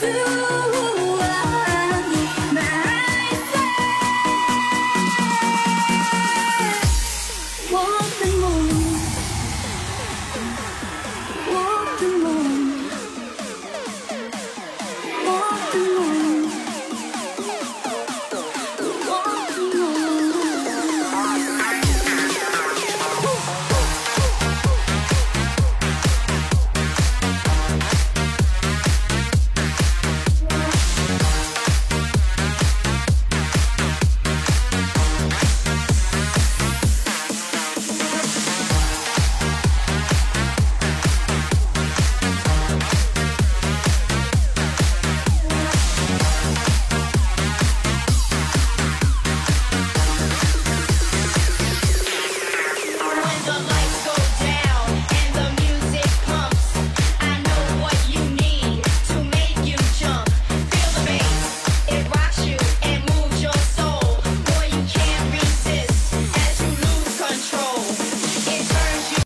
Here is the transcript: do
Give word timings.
do 0.00 0.29